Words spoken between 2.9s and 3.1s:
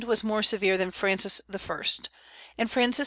II.